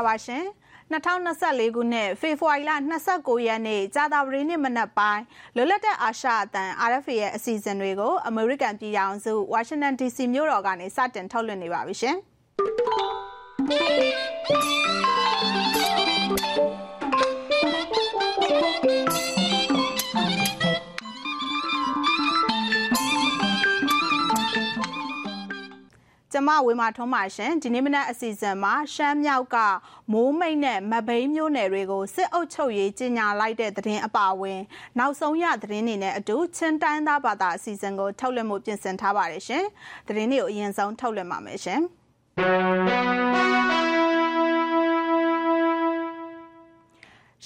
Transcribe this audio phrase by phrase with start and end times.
[0.00, 0.44] ္ဂလာပါရှင်
[0.92, 2.72] 2024ခုနှစ်ဖေဖော်ဝါရီလ
[3.10, 5.22] 29ရက်နေ့ကြာသပတေးနေ့မနက်ပိုင်း
[5.56, 12.16] လွတ်လပ်တဲ့အာရှအသံ RFA ရဲ့အစီအစဉ်တွေကိုအမေရိကန်ပြည်ထောင်စုဝါရှင်တန် DC မြို့တော်ကနေစတင်ထုတ်လွှင့်နေပါပြီရှင်
[26.48, 29.56] မဝေမာထွန်းပါရှင်ဒီနေ့မနက်အစီအစဉ်မှာရှမ်းမြောက်က
[30.12, 34.60] မိုးမိတ်နဲ့မဘိန်းမျိုးနယ်တွေကိုစစ်အုပ်ချုပ်ရေးကြီးညာလိုက်တဲ့သတင်းအပါအဝင်
[34.98, 39.64] နောက်ဆုံးရသတင်းတွေနဲ့အတူချင်းတိုင်းသားဘာသာအစီအစဉ်ကိုထုတ်လွှင့်မှုပြင်ဆင်ထားပါတယ်ရှင်
[40.06, 41.80] သတင်းတွေကိုအရင်ဆုံးထုတ်လွှင့်ပါမယ်ရှင်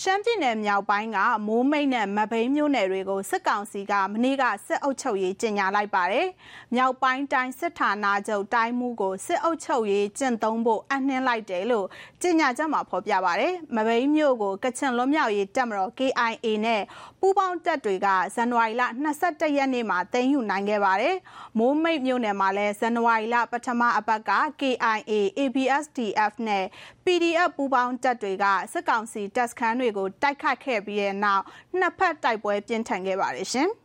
[0.02, 6.28] ရှမ်းပြည်နယ်မြောက်ပိုင်းကမိုးမိတ်နဲ့မဘိန်းမြို့နယ်တွေကိုစစ်ကောင်စီကမနေ့ကစစ်အုပ်ချုပ်ရေးကျင်းညာလိုက်ပါတယ်။
[6.74, 11.86] မြောက်ပိုင်းတိုင်းစစ်ဌာနချုပ်တိုင်းမှုကိုစစ်အုပ်ချုပ်ရေးကျင့်သုံးဖို့အနှင်းလိုက်တယ်လို့
[12.22, 16.82] ကျင်းညာချက်မှာဖော်ပြပါတယ်။မဘိန်းမြို့ကိုကချင်လွတ်မြောက်ရေးတပ်မတော် KIA နဲ့
[17.20, 18.82] ပူးပေါင်းတပ်တွေကဇန်နဝါရီလ
[19.20, 21.16] 22ရက်နေ့မှာသိမ်းယူနိုင်ခဲ့ပါတယ်။
[21.58, 26.64] မိုးမိတ်မြို့နယ်မှာလည်းဇန်နဝါရီလပထမအပတ်က KIA, ABSDF နဲ့
[27.04, 31.42] PDF ပူးပေါင်းတပ်တွေကစစ်ကောင်စီတပ်စခန်းတွေကိုတိုက်ခတ်ခဲ့ပြီးတဲ့နောက်
[31.78, 33.70] နှစ်ဖက်တိုက်ပွဲပြင်းထန်ခဲ့ပါတယ်ရှင်။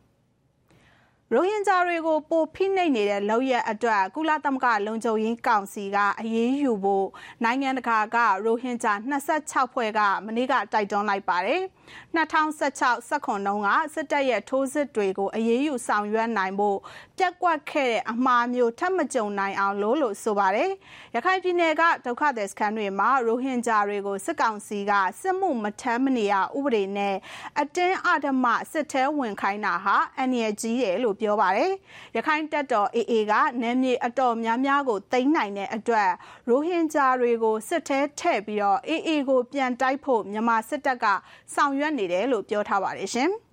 [1.34, 7.06] ရိုဟင်ဂျာတွေကိုပိုဖိနှိပ်နေတဲ့လောက်ရအတွက်ကုလသမဂ္ဂလုံခြုံရေးကောင်စီကအရေးယူဖို့
[7.44, 11.62] နိုင်ငံတကာကရိုဟင်ဂျာ26ဖွဲ့ကမနေ့ကတိုက်တွန်းလိုက်ပါတယ်။
[12.16, 16.78] 2016စက္ကွန်တုန်းကစစ်တပ်ရဲ့ထိုးစစ်တွေကိုအရေးယူဆောင်ရွက်နိုင်ဖို့
[17.18, 20.70] ပြက်ကွက်ခဲ့တဲ့အမှားမျိုးထပ်မကြုံနိုင်အောင်လို့လို့ဆိုပါတယ်။
[21.14, 27.16] ရခိုင်ပြည်နယ်ကဒုက္ခသည်စခန်းတွေမှာရိုဟင်ဂျာတွေကိုစစ်ကောင်စီကစစ်မှုမထမ်းမနေရဥပဒေနဲ့
[27.60, 31.72] အတင်းအဓမ္မစစ်ထဲဝင်ခိုင်းတာဟာအန္တရာယ်ကြီးတယ်လို့ပြောပါတယ်။
[32.16, 33.32] ရခိုင်တပ်တော် AA က
[33.62, 36.10] နယ်မြေအတော်များများကိုသိမ်းနိုင်တဲ့အတွက်
[36.48, 41.06] ရိုဟင်ဂျာတွေကိုစစ်ထဲထည့်ပြီးတော့ AA ကိုပြန်တိုက်ဖို့မြန်မာစစ်တပ်က
[41.54, 43.30] ဆောင်ရွက်နေတယ်လို့ပြောထားပါတယ်ရှင်။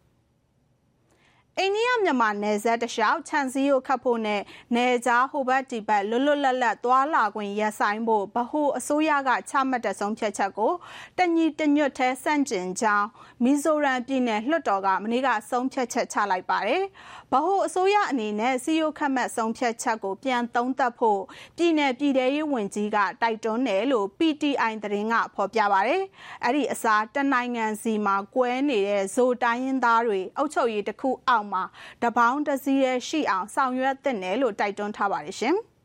[1.60, 4.42] အိန္ဒိယမြန်မာနယ်စပ်တလျှောက်ခြံစည်းကိုခတ်ဖို့နဲ့
[4.76, 10.74] နယ်ကြားဟိုဘက်ဒီဘက်လွတ်လွတ်လပ်လပ်သွားလာခွင့်ရပ်ဆိုင်ဖို့ဗဟိုအစိုးရကချမှတ်တဲ့ဆုံးဖြတ်ချက်ကို
[11.18, 13.08] တညီတညွတ်ထဲစန့်ကျင်ကြောင်း
[13.44, 16.84] မီဇိုရမ်ပြည်နယ်လွှတ်တော်ကမနေ့ကဆုံးဖြတ်ချက်ချလိုက်ပါတယ်။
[17.32, 21.22] ဗဟိုအစိုးရအနေနဲ့စီယိုခတ်မှတ်ဆုံးဖြတ်ချက်ကိုပြန်သုံးသပ်ဖို့
[21.58, 26.04] ပြည်내ပြည်ထရေးဝန်ကြီးကတိုက်တွန်းတယ်လို့ PTI သတင်းကဖော်ပြပါတယ်။
[26.44, 31.64] အဲ့ဒီအစားတနိုင်ငံစီမှာကွဲနေတဲ့ဇိုတိုင်းရင်းသားတွေအုပ်ချုပ်ရေးတစ်ခုအောက်မှာ
[32.04, 35.58] တပေါင်းတစည်းရဲ့ရှိအောင်ဆောင်ရွက်သင့်တယ်လို့တိုက်တွန်းထားပါတယ်ရှင်။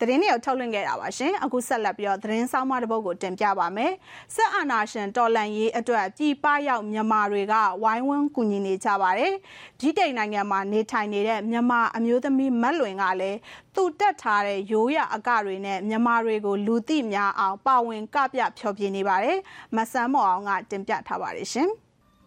[0.00, 3.92] သတင်းတွေကိုထုတ်လွှင့်ခဲ့တာပါရှင်အခုဆက်လက်ပြီးတော့သတင်းဆောင်မတစ်ပုဒ်ကိုတင်ပြပါမယ်
[4.34, 9.32] ဆက်အာနာရှင်တော်လန်ရေးအတွက်ပြည်ပရောက်မြန်မာတွေကဝိုင်းဝန်းကူညီနေကြပါတယ်
[9.80, 13.38] ဒီတိန်နိုင်ငံမှာနေထိုင်နေတဲ့မြန်မာအမျိုးသမီးမက်လွင်ကလည်း
[13.74, 19.38] သူတက်ထားတဲ့ရိုးရအကတွေနဲ့မြန်မာတွေကိုလူသိများအောင်ပါဝင်ကပြဖျော်ဖြေနေပါတယ်
[19.76, 21.68] မဆန်းမော်အောင်ကတင်ပြထားပါတယ်ရှင်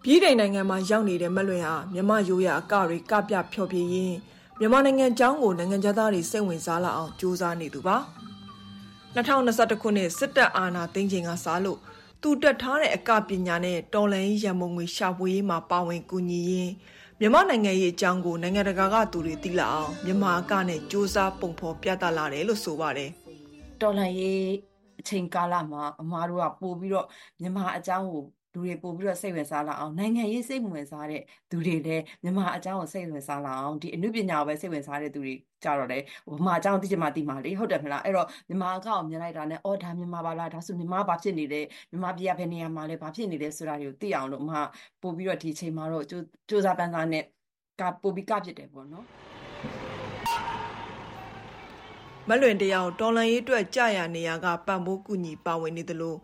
[0.03, 4.18] ပြည်ထိုင်နိုင်ငံမှာရောက်နေတဲ့မက်လွင်ဟာမြမရိုးရအကတွေကပြဖျော်ဖြေရင်း
[4.63, 7.97] မြန်မာနိုင်ငံအကြောင်းကိုနိုင်ငံသားတွေစိတ်ဝင်စားလာအောင်ကြိုးစားနေသူပါ
[9.16, 11.79] 2021ခုနှစ်စစ်တပ်အာဏာသိမ်းချိန်ကစလို့
[12.22, 16.73] သူတက်ထားတဲ့အကပညာနဲ့တော်လှန်ရေးရန်ပုံငွေရှာဖွေရေးမှာပါဝင်ကူညီရင်း
[17.19, 23.09] မြန်မာနိုင်ငံရဲ့အကြောင်းကိုနိုင်ငံတကာကသူတွေသိလာအောင်မြန်မာအကနဲ့စ조사ပုံဖော်ပြသလာတယ်လို့ဆိုပါတယ်
[23.81, 24.43] တော်လှန်ရေး
[24.99, 27.07] အချိန်ကာလမှာအမားတို့ကပို့ပြီးတော့
[27.41, 28.23] မြန်မာအကြောင်းကို
[28.53, 36.00] လူတွေပို့ပြီးတော့စိတ်ဝင်စားလာအောင်နိုင်ငံရေးစိတ်ဝင်စားတဲ့သူတွေလည်းမြန်မာအကြောင်းကိုစိတ်ဝင်စားလာအောင်ဒီအမှုပညာကိုပဲစိတ်ဝင်စားတဲ့သူတွေကြတော့လေ
[36.31, 41.61] ဗမာအကြောင်းသိချင်မှသိမှာလေဟုတ်တယ်မလားအဲ့တော့မြန်မာအကောင့်မြင်လိုက်တာနဲ့အော်ဒါမြန်မာပါလားဒါဆိုမြန်မာဘာဖြစ်နေလဲ
[41.91, 44.51] မြန်မာပြည်ကဘယ်နေရာမှာလဲဘာဖြစ်နေလဲဆိုတာတွေကိုသိအောင်လို့မ
[45.01, 47.23] ပို့ပြီးတော့ဒီအချိန်မှာတော့စူးစမ်းပန်းစားနဲ့
[47.79, 49.06] ကပို့ပြီးကဖြစ်တယ်ပေါ့နော်
[52.29, 56.16] မလွင်တယောက်တော်လန်ရေးအတွက်ကြာရနေရကပံ့ပိုးကူညီပါဝင်နေသလို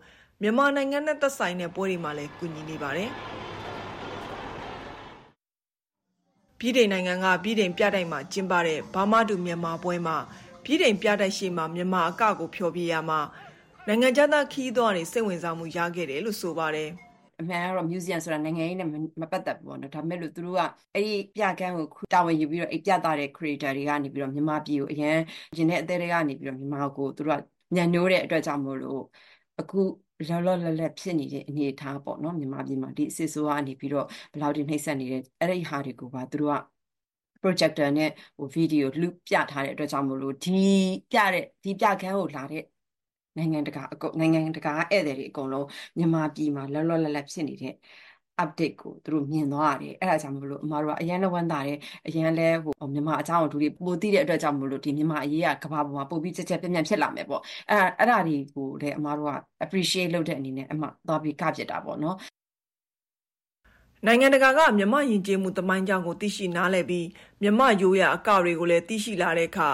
[0.42, 3.10] မြန်မာနိုင်ငံနဲ့သက်ဆိုင်တဲ့ပွဲတွေမှာလည်းကူညီနေပါတယ်။
[6.58, 10.16] ပြည်ထိုင်နိုင်ငံကပြည်ထိုင်ပြတိုက်မှာကျင်းပတဲ့ဘာမတူမြန်မာပွဲမှာ
[10.64, 13.20] ပြည်ထိုင်ပြတိုက်ရှိမှာမြန်မာအကကိုဖျော်ပြရမှာ
[13.86, 16.88] နိုင်ငံခြားသားခီးသွားတွေစိတ်ဝင်စားမှုရခဲ့တယ်လို့ဆိုပါတယ်။
[17.40, 18.88] အမှန်ကတော့ museum ဆိုတာနိုင်ငံရေးနဲ့
[19.22, 20.60] မပတ်သက်ဘူးပေါ့နော်ဒါပေမဲ့လို့သူတို့က
[20.94, 25.16] အဲ့ဒီပြကန်းကိုတာဝန်ယူပြီးတော့အဲ့ပြသတဲ့ creator တွေကနေပြီးတော့မြန်မာပြည်ကိုအရန်
[25.56, 27.42] ရင်တဲ့အသေးတွေကနေပြီးတော့မြန်မာကိုသူတို့က
[27.76, 29.00] ညံ့နိုးတဲ့အတွက်ကြောင့်မို့လို့
[29.60, 29.78] အခု
[30.28, 36.58] လောလောလတ်လတ်ဖြစ်နေတဲ့အနေအထားပေါ့နော်မြန်မာပြည်မှာဒီအစစ်ဆိုးကနေပြီးတော့ဘယ်လောက်ထိနှိမ့်ဆက်နေတဲ့အဲ့ဒီဟာတွေကိုပါသူတို့က
[37.42, 40.50] projector နဲ့ဟိုဗီဒီယိုလူပြထားတဲ့အတွက်ကြောင့်မလို့ဒီ
[41.10, 42.62] ပြတဲ့ဒီပြခန်းကိုလာတဲ့
[43.36, 45.66] နိုင်ငံတကာအကုန်နိုင်ငံတကာဧည့်သည်တွေအကုန်လုံး
[45.98, 47.72] မြန်မာပြည်မှာလောလောလတ်လတ်ဖြစ်နေတဲ့
[48.42, 62.16] update ကိုသူတို့မြင်သွားရတယ်အဲ့ဒါကြောင့်မလို့အမတို့ကအရန်လည်းဝမ်းသာတယ်အရန်လည်းဟိုမြန်မာအကြောင်းကိုသူတွေပိုသိတဲ့အတွက်ကြောင့်မလို့ဒီမြန်မာအရေးကကမ္ဘာပေါ်မှာပိုပြီးကြက်ကြက်ပြန့်ပြန့်ဖြစ်လာမယ်ပေါ့အဲ့အဲ့ဒါတွေကိုလည်းအမတို့က appreciate လုပ်တဲ့အနေနဲ့အမသွားပြီးကပြစ်တာပေါ့နော်
[64.06, 67.06] နိုင်ငံတကာကမြမယဉ်ကျေးမှုတမိုင်းကြောင်းကိုသိရှိနားလည်ပြီး
[67.42, 69.70] မြမရိုးရာအကတွေကိုလည်းသိရှိလာတဲ့အခါ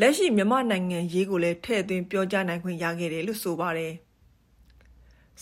[0.00, 3.92] လက်ရှိမြမနိုင်ငံရေးကိုလည်းထည့်သွင်းပြောကြားနိုင်ခွင့်ရခဲ့တယ်လို့ဆိုပါတယ်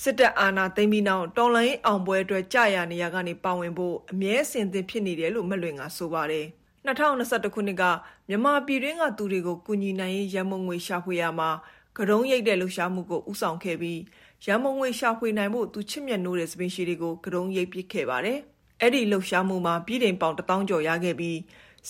[0.00, 6.46] စစ်တပ်အာဏာသိမ်းပြီးနောက်တော်လှန်ရေးအောင်ပွဲအတွက်ကြာရနေရကနေပါဝင်ဖို့အမြဲအစဉ်သင့်ဖြစ်နေတယ်လို့မလွင်ကဆိုပါတယ်
[6.86, 7.84] 2021ခုနှစ်က
[8.28, 11.50] မြန်မာပြည်တွင်းကသူတွေကိုကူညီနိုင်ရေးရမုံငွေရှာဖွေရမှာ
[11.98, 14.00] ကရုံးရိပ်တဲ့လှူရှားမှုကိုဥဆောင်ခဲ့ပြီး
[14.46, 18.38] ရမုံငွေရှာဖွေနိုင်ဖို့သူချစ်မြတ်နိုးတဲ့စပင်းရှိတွေကိုကရုံးရိပ်ပစ်ခဲ့ပါတယ်။
[18.80, 21.38] အဲ့ဒီလှူရှားမှုမှာပြည်တိုင်ပေါင်1000ကျော်ရခဲ့ပြီး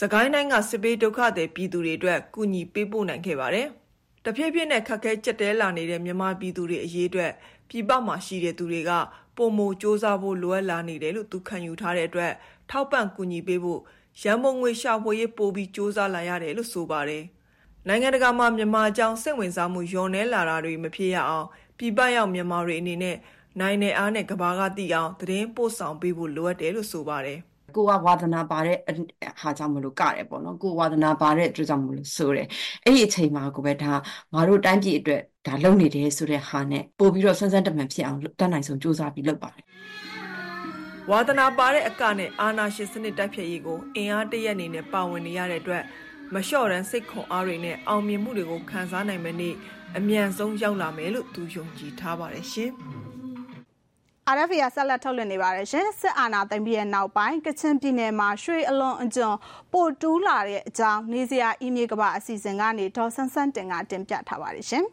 [0.01, 3.69] စကိုင်းတိုင်းကစစ်ပေးဒုက္ခသည်ပြည်သူတွေအတွက်ကူညီပေးပို့နိုင်ခဲ့ပါတယ်။
[4.25, 7.33] တဖြည်းဖြည်းနဲ့ခက်ခဲကြက်တဲလာနေတဲ့မြန်မာပြည်သူတွေအရေးအတွက်
[7.72, 8.92] ပြည်ပမှာရှိတဲ့သူတွေက
[9.38, 12.34] ပုံမစ조사ဖို့လိုအပ်လာနေတယ်လို့သူခံယူထားတဲ့အတွက်
[12.70, 13.82] ထောက်ပံ့ကူညီပေးဖို့
[14.22, 17.24] ရန်ပုံငွေရှာဖွေရေးပို့ပြီးစ조사လာရတယ်လို့ဆိုပါတယ်။
[17.88, 21.48] နိုင်ငံတကာမှာမြန်မာအကြောင်းစိတ်ဝင်စားမှုညော်နှဲလာတာတွေမဖြစ်ရအောင်
[21.78, 23.18] ပြည်ပရောက်မြန်မာတွေအနေနဲ့
[23.60, 27.40] နိုင်နယ်အားနဲ့ကဘာကတိအောင်သတင်းပို့ဆောင်ပေးဖို့လိုအပ်တယ်လို့ဆိုပါတယ်။
[27.76, 28.78] ကိုကဝါသနာပါတဲ့
[29.42, 32.48] ဟာကြောင့်မလို့ကတယ်ပေါ့နော်ကိုဝါသနာပါတဲ့အတွက်ကြောင့်မလို့ဆိုတယ်
[32.84, 33.92] အဲ့ဒီအချိန်မှာကိုပဲဒါ
[34.34, 39.65] ငါတို့တိုင်းပြည်အတွက် ဒါလုပ်နေတယ်ဆိုတဲ့ဟာနဲ့ပို့ပြီးတော့ဆန်းဆန်းတမန်ဖြစ်အောင်တတ်နိုင်ဆုံးစူးစမ်းပြီးလုပ်ပါတယ်
[41.11, 45.83] ဝါသနာပါတဲ့အကနဲ့အာနာရှင်စနစ်တိုက်ဖြတ်ရေးကိုအင်အားတရက်အနေနဲ့ပါဝင်နေရတဲ့အတွက်
[46.35, 49.55] မလျှော့တန်းစိတ်ခွန်အားတွေနဲ့အောင်မြင်မှုတွေကိုခံစားနိုင်မယ့်နေ့
[49.99, 52.71] အမြန်ဆုံးရောက်လာမယ်လို့သူယုံကြည်ထားပါတယ်ရှင်။
[54.35, 59.29] RFA ကဆက်လက်ထုတ်လွှင့်နေပါတယ်ရှင်စစ်အာဏာသိမ်းပြီးတဲ့နောက်ပိုင်းကချင်ပြည်နယ်မှာရွှေအလွန်အကျွံ
[59.73, 64.85] ပိုတူးလာတဲ့အကြောင်းနေစရာအီးမေးကပအစီအစဉ်ကနေဒေါ်ဆန်းဆန်းတင်ကတင်ပြထားပါတယ်ရှင်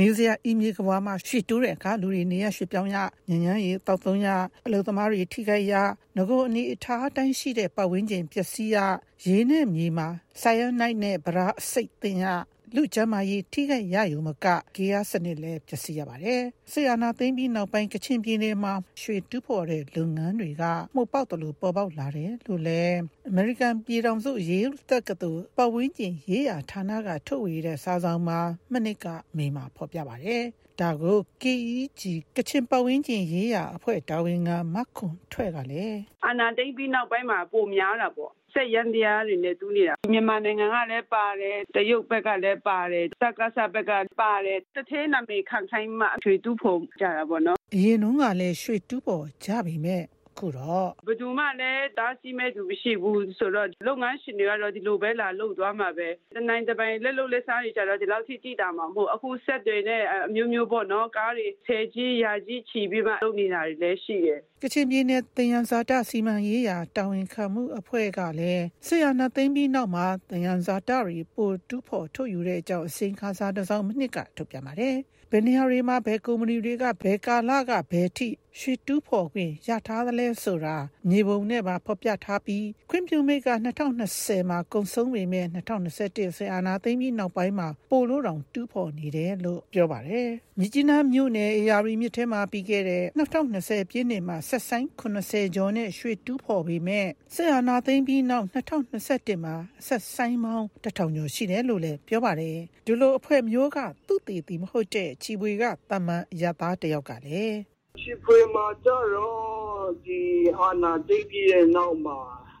[0.00, 2.96] နေစရာအီးမေးကဘာမှာရွှေတိုးတဲ့အခါလူတွေနေရရွှေပြောင်းရ
[3.28, 4.28] ညဉ့်ညမ်းရေးတောက်သုံးရ
[4.66, 5.74] အလုပ်သမားတွေထိခိုက်ရ
[6.16, 8.76] ငကိုအနေအထားအတိုင်းရှိတဲ့ပတ်ဝန်းကျင်ပျက်စီးရ
[9.26, 10.08] ရေးနဲ့မြေမှာ
[10.42, 12.24] ဆိုယနိုက်နဲ့ဗရာအစိတ်တင်ရ
[12.74, 16.42] လူကျမကြီးထိခိုက်ရယူမကဂေယစနစ်လည်းပျက်စီးရပါတယ်။
[16.72, 20.64] ဆီယနာသိမ့်ပြီးနောက်ပိုင်းကချင်ပြည်နယ်မှာရွှေတူးဖော်တဲ့လုပ်ငန်းတွေက
[20.94, 22.98] မှုပေါက်တယ်လို့ပေါ်ပေါက်လာတယ်လို့လည်း
[23.28, 28.40] အမေရိကန်ပြည်ထောင်စုရေးတက္ကသိုလ်ပတ်ဝန်းကျင်ရေးရာဌာနကထုတ်ဝေတဲ့စာဆောင်မှာ
[28.72, 30.44] မနစ်ကမေးမှာဖော်ပြပါတယ်။
[30.80, 32.02] ဒါကို KEG
[32.36, 50.02] ကချင်ပဝင်းကျင်ရေးရာအဖွဲ့တာဝန်ခံမခွန်ထွဲ့ကလည်းအာနာတိတ်ပြီးနောက်ပိုင်းမှာပုံများတာပေါ့ ဆက်ရန်တရားတွေနဲ့တူးနေတာမြန်မာနိုင်ငံကလည်းပါတယ်တရုတ်ဘက်ကလည်းပါတယ်စကားစဘက်ကပါတယ်တထဲနာမည်ခံခိုင်းမှရွှေတူးဖို့ကြတာပေါ့နော်အရင်တုန်းကလည်းရွှေတူးဖို့ကြပြီမဲ့
[50.38, 74.96] ခုတော့ဘယ်သူမှလည်းတားဆီးမဲ့သူမရှိဘူးဆိုတော့လုပ်ငန်းရှင်တွေကတော့ဒီလိုပဲလာလုပ်သွားမှာပဲတနိုင်တပိုင်လက်လုပ်လက်စားတွေကြတော့ဒီလောက်ထိကြည့်တာမှာမဟုတ်အခုဆက်တွေနဲ့အမျိုးမျိုးပေါ့နော်ကားတွေဆယ်ကြီးရာကြီးချီပြီးမှလုပ်နေတာတွေလည်းရှိတယ်ကချင်ပြည်နယ်တင်ရန်စာတစီမံရေးရာတာဝန်ခံမှုအဖွဲ့ကလည်းဆရာနာသိမ့်ပြီးနောက်မှာတင်ရန်စာတတွေပို့တူးဖို့ထုတ်ယူတဲ့အကြောင်းအစိမ်းခါစားတစ်စောင်းမိနစ်ကထုတ်ပြန်ပါတယ်
[75.30, 78.28] ဘယ်နေရာတွေမှာဘယ်ကုမ္ပဏီတွေကဘယ်ကာလကဘယ်ထိ
[78.60, 80.76] ရွှေတူးဖော်ခွင့်ရထားသလဲဆိုတာ
[81.08, 83.48] မြေပုံနဲ့ပါဖော်ပြထားပြီးခွင့်ပြုမိတ်က
[84.00, 99.54] 2020မှာကုန်ဆုံးပေမဲ့2021ဆယ်အာနာသိမ်းပြီးနောက်ပိုင်းမှာပိုလို့တောင်တူးဖော်နေတယ်လို့ပြောပါတယ်။မြကြီးနားမြို့နယ်အရာရီမြစ်ထဲမှာပြီးခဲ့တဲ့2020ပြည့်နှစ်မှာဆက်ဆိုင်80ကျော်နဲ့ရွှေတူးဖော်ပေမဲ့ဆယ်အာနာသိမ်းပြီးနောက်2021မှာ
[99.86, 110.20] ဆက်ဆိုင်မောင်းတထောင်ကျော်ရှိတယ်လို့လည်းပြောပါတယ်။ဒီလိုအဖွဲ့မျိုးကသူ့တည်တည်မဟုတ်တဲ့ချီပွေကတမန်ရသားတယောက်ကလည်း ချီပွေမှာကြတော့ဒီ
[110.58, 112.18] အာနာတိတ်ပြီးတဲ့နောက်မှာ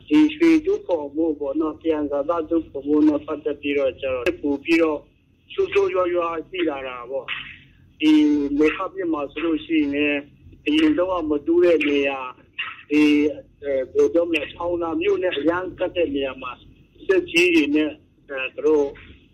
[0.08, 4.98] ဒီရွှေတူပေါ်မှုပေါ်တော့ပြန်ကသာတူပေါ်မှုနဲ့ပတ်သက်ပြီးတော့ကျတော့ပူပြီးတော့
[5.52, 7.26] ဆူဆူရွရွရှိလာတာပေါ့
[8.00, 8.10] ဒီ
[8.58, 10.16] မေခပ်ပြမှာဆိုလို့ရှိရင်
[10.66, 12.20] အရင်တော့မတူးတဲ့နေရာ
[12.90, 13.02] ဒီ
[13.60, 13.64] ဘ
[14.00, 16.52] ယ်တော့မှဆောင်းနာမြို့နဲ့အရန်ကတ်တဲ့နေရာမှာ
[17.06, 17.90] စက်ကြီးတွေနဲ့
[18.28, 18.84] အဲတို့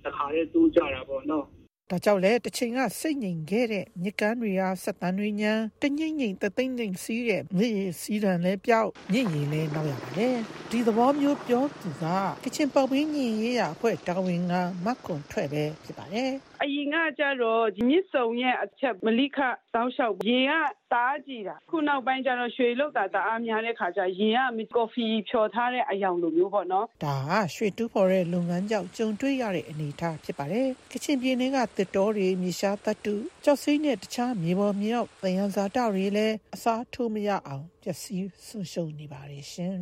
[0.04, 1.46] တခါလေးတူးကြတာပေါ့နော်
[1.94, 10.36] ဒါကြောင့်လဲတချိန်ကစိတ်ငြိမ်ခဲ့တဲ့မြကန်းတွေအားဆက်တန်းတွေညာတငိမ့်ငိမ့်တသိမ့်ငိမ့်စီးတဲ့မြည်စီးရန်လဲပြောက်မြင့်ရည်လဲနောက်ရပါတယ်
[10.70, 12.04] ဒီသဘောမျိုးပြောသူက
[12.44, 16.30] ကချင်ပေါပင်းညင်ရေးရအဖွဲ့တာဝန်ကမတ်ကွန်ထွက်ပဲဖြစ်ပါတယ်
[16.64, 19.38] အရင်ကကြတော့ဒီမြစ်စုံရဲ့အချက်မလိခ
[19.74, 20.52] တောင်းလျှောက်ရေက
[20.92, 24.38] တားကြည့်တာခုနောက်ပိုင်းကျတော့ရွှေလုတ်တာတအားများတဲ့ခါကျရေက
[24.76, 33.14] ကော်ဖီဖြော်ထားတဲ့အယောင်လိုမျိုးပေါ့နော်ဒါကရွှေတူးဖော်တဲ့လုပ်ငန်းကြောင့်ကြုံတွေ့ရတဲ့အနေအထားဖြစ်ပါတယ်ကချင်ပြည်နယ်ကတစ်တော်တွေမြေရှားတတု
[33.44, 39.78] ကြောက်စိမ့်နဲ့တခြားမြေပေါ်မြောက်သယံဇာတတွေလည်းအစားထိုးမရအောင်ပျက်စီးဆုံးရှုံးနေပါတယ်ရှင်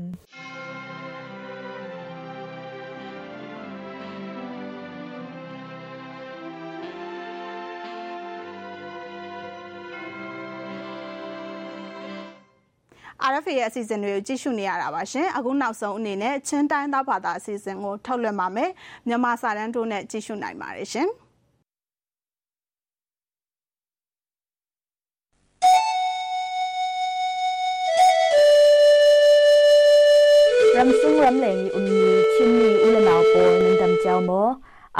[13.32, 18.70] RFA ရဲ့အစီအစဉ်တွေကိုကြည့်ရှုနေရတာပါရှင်အခုနောက်ဆုံးအနေနဲ့ချင်းတိုင်းသားဘာသာအစီအစဉ်ကိုထုတ်လွှင့်ပါမယ်
[19.08, 21.08] မြန်မာစာတန်းတို့နဲ့ကြည့်ရှုနိုင်ပါတယ်ရှင်
[30.74, 31.98] ရမ်ဆုံရမ်လေအွန်နီ
[32.34, 34.48] ချင်းနီဦးလနာပေါ်နန်တမ်ချောမော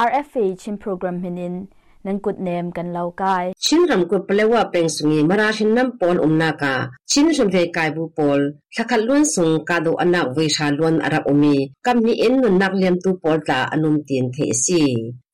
[0.08, 1.58] RFA ချင်း program မင်း
[2.06, 6.74] นินนันกุดเนมกันเล่ากายชินรำกุดเปลว่าเป็นสุงีมาราชินน้ำปอนอมนากา
[7.10, 8.40] ชินรำเวกายบูปอล
[8.76, 14.82] สักล้วนสุงกาดูอนักเวชาล้วนอารับอมีกำนี้เอ็นนุนนักเลียมตูปอลตาอนุมเตียนเทซี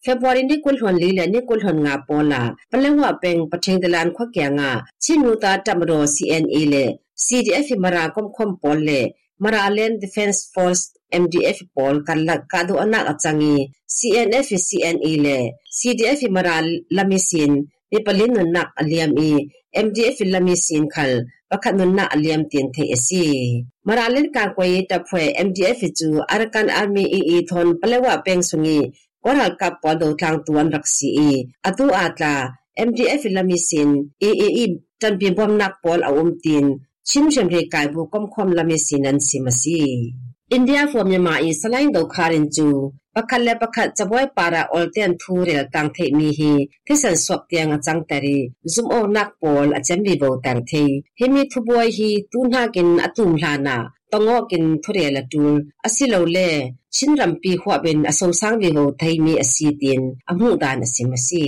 [0.03, 4.71] เฟบรุนี่กุลหวนลีและนี่กุลหวนงาปอลาเปลว่าเป็นประเทศตะลานขวแกงา
[5.03, 6.75] ชินูตาจัมโร CNA เล
[7.25, 8.91] CDF มารากมคมปอลเล
[9.43, 10.85] Maraland Defense Force
[11.24, 15.38] MDF Pol kalak kadu anak achangi CNF CNE le
[15.78, 16.66] CDF Maral
[16.96, 17.52] lamisin
[17.92, 19.32] mi palin nak aliam i
[19.86, 21.12] MDF lamisin khal
[21.50, 23.24] pakhat na aliam tin the esi
[23.88, 28.80] Maralin ka kwai ta phwe MDF chu Arakan Army EE thon palewa peng sungi
[29.24, 31.32] koral kap podo tlang tuan raksi i
[31.68, 32.34] atu atla
[32.88, 33.90] MDF lamisin
[34.28, 34.66] EE
[35.02, 36.66] tan pin bom nak pol awum tin
[37.10, 37.86] ชิมเชมเพกาย
[40.49, 45.67] India for Myanmar is salain do kharin chu pakhale pakhat chaboi para olten thu rel
[45.73, 46.53] tang the mi hi
[46.87, 48.39] thisan swap tiang chang tari
[48.75, 50.85] zum o nak pol acham bi bo tang the
[51.19, 53.77] he mi thu boi hi tu na kin atum la na
[54.13, 55.55] tongo kin thure la tul
[55.87, 56.49] asilo le
[56.97, 61.45] shin ram pi hwa ben asom sang bi ho thai mi asitin amu dan asimasi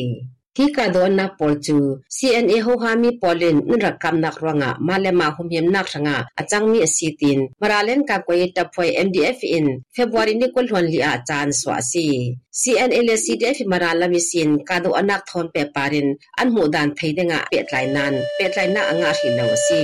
[0.59, 5.67] hika do na polchu cna ho ha mi polin nra kam nak ranga malema humyem
[5.75, 10.67] nak ranga achang mi asitin maralen ka koi ta phoi mdf in february ni kol
[10.73, 15.47] hon li a chan swa si cna le cdf maralami sin ka do anak thon
[15.55, 16.09] pe parin
[16.41, 19.81] an mu dan theidenga pe tlainan pe tlaina anga hi lo si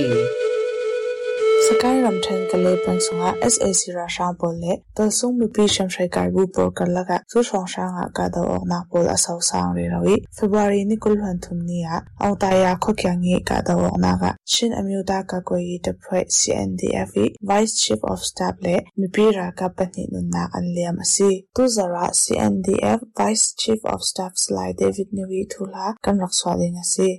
[1.69, 17.11] စကိုင်းရမ်ထန်ကလေးပန်ဆုံက SAC ရာရှာဘောလေတဆုံမပီရှမ်ရှိုင်ကိုင်ဘူးပေါ်ကလကဆူဆောင်ရှာငါကတော့နာပေါ်အဆောက်ဆောင်ရရဝီဖေဗရီနီကုလဟန်ထုံနီယာအောင်တယာခုတ်ချန်ငေကတော့နာကရှင်အမျိုးသားကကွယ်ရေးတပ်ဖွဲ့ CNDF
[17.49, 27.09] Vice Chief of Staff လေမပီရာကပနိနုနာအန်လျမ်အစီသူဇရာ CNDF Vice Chief of Staff Sly David Nui ထူလာကန်ရက်ဆွာလင်းအစီ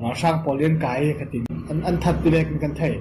[0.00, 2.92] เราสร้างปอเลียนไกด์กันติอันอันทัดติเลกันกันไทย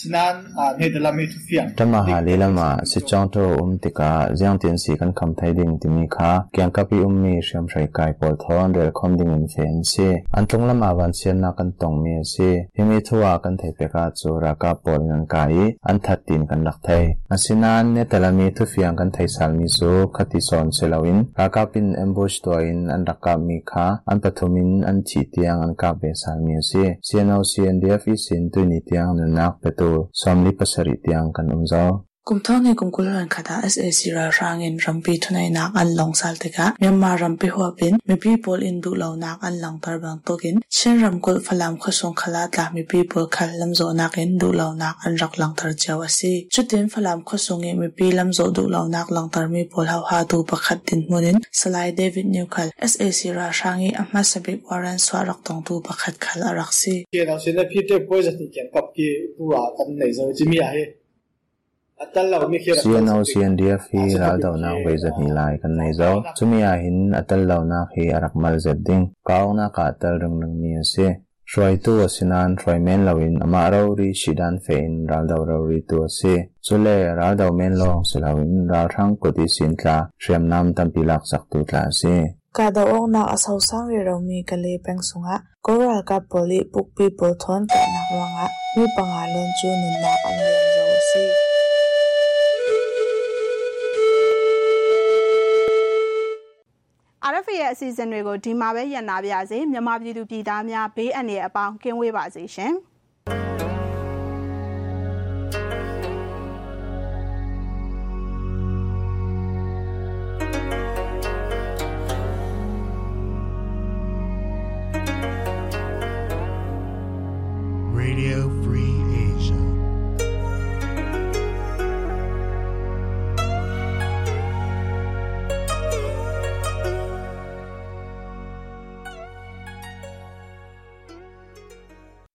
[0.00, 0.34] สินัน
[0.76, 10.56] เนเธอร์แลนด์ทุกอย่างธรรมหาลีลมาสิจองโตอุมติกาเจียงเตียนสีกันคำไทยดิ่งติมีค่าเกียงกับพี่อุมมีเชื่อมใช้กายปอลทอนเดลคอมดิ่งอินเฟนซีอันตร
[29.81, 35.49] ง suami pasarit yang kan umzal kumtho nge kungkul han khata SAC ra rangin rampi thunai
[35.51, 39.43] nak an long sal teka Myanmar rampi hua pin mi people in du lo nak
[39.47, 43.71] an lang tar bang tokin chen ramkul falam khosong khala tla mi people khal lam
[43.79, 47.61] zo nak in du lo nak an rak lang tar chaw asi chutin falam khosong
[47.81, 50.79] mi pi lam zo du lo nak lang tar mi pol haw ha tu pakhat
[50.87, 55.73] tin munin salai David Newkal SAC ra rangi amma sabi waran swa rak tong tu
[55.87, 59.61] pakhat khal arak si ke na sin na phite poisa ti ken kap ki pura
[59.75, 61.02] kan nei zo mi a he
[62.02, 66.78] ะคัดคัลอารักสีเกี่ยวกับสิ่งที่พี่เจ้าป่วยจะติดเกี่ยวกับกี่ตัวกันในโซจิมีอะไร CNO CNDF hi ral daw na wei zat ni lai kan nei zo chumi
[66.78, 70.36] a hin atal law na hi arak mal zat ding kaw na ka atal rung
[70.42, 71.08] rung ni se
[71.52, 75.62] Shwai tu asinan shwai men lawin ama raw ri shidan fe in ral daw raw
[75.70, 76.34] ri tu se
[76.66, 80.66] chule ral daw men long se lawin ral thang ko ti sin tla shrem nam
[80.76, 82.16] tam pilak sak tu tla se
[82.58, 85.36] กาดองนักอาสาวสังเรเรามีกะเลแปงสุงะ
[85.66, 86.12] ก็รัก
[97.31, 102.73] RFA ရဲ့အစီအစဉ်တွေကိုဒီမှာပဲညံ့နာပါစေမြန်မာပြည်သူပြည်သားများဘေးအန္တရာယ်အပေါင်းကင်းဝေးပါစေရှင်။